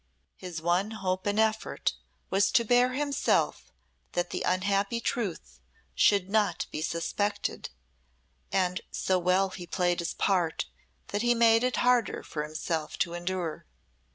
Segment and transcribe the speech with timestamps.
[0.35, 1.93] His one hope and effort
[2.31, 3.71] was so to bear himself
[4.13, 5.59] that the unhappy truth
[5.93, 7.69] should not be suspected,
[8.51, 10.65] and so well he played his part
[11.09, 13.67] that he made it harder for himself to endure.